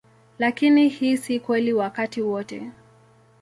[0.39, 2.71] Lakini hii si kweli wakati wote.